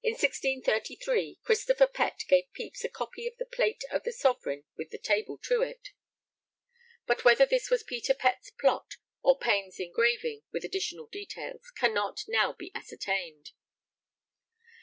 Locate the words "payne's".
9.37-9.79